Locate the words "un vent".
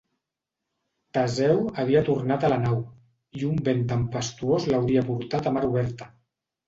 3.51-3.85